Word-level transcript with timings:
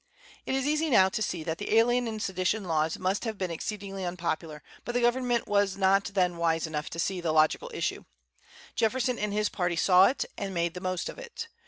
It 0.47 0.55
is 0.55 0.65
easy 0.65 0.89
now 0.89 1.09
to 1.09 1.21
see 1.21 1.43
that 1.43 1.59
the 1.59 1.77
Alien 1.77 2.07
and 2.07 2.19
Sedition 2.19 2.63
Laws 2.63 2.97
must 2.97 3.23
have 3.23 3.37
been 3.37 3.51
exceedingly 3.51 4.03
unpopular; 4.03 4.63
but 4.83 4.93
the 4.93 5.01
government 5.01 5.47
was 5.47 5.77
not 5.77 6.05
then 6.15 6.37
wise 6.37 6.65
enough 6.65 6.89
to 6.89 6.99
see 6.99 7.21
the 7.21 7.31
logical 7.31 7.69
issue. 7.71 8.05
Jefferson 8.75 9.19
and 9.19 9.31
his 9.31 9.47
party 9.47 9.75
saw 9.75 10.07
it, 10.07 10.25
and 10.39 10.55
made 10.55 10.73
the 10.73 10.81
most 10.81 11.07
of 11.07 11.19
it. 11.19 11.49